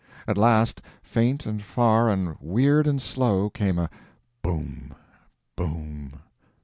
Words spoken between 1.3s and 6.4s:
and far and weird and slow, came a "boom!—boom!